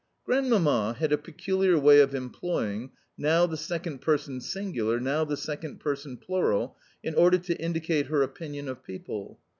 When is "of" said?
1.99-2.15, 8.67-8.83